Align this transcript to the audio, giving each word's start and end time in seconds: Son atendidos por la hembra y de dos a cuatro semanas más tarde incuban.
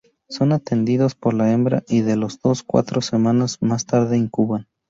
Son 0.29 0.51
atendidos 0.51 1.13
por 1.13 1.35
la 1.35 1.51
hembra 1.51 1.83
y 1.87 2.01
de 2.01 2.15
dos 2.15 2.39
a 2.43 2.63
cuatro 2.65 3.01
semanas 3.01 3.59
más 3.61 3.85
tarde 3.85 4.17
incuban. 4.17 4.67